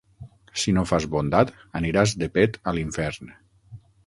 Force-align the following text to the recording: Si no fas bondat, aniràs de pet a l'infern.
Si 0.61 0.71
no 0.77 0.83
fas 0.91 1.05
bondat, 1.15 1.51
aniràs 1.81 2.15
de 2.23 2.31
pet 2.39 2.59
a 2.73 2.75
l'infern. 2.79 3.31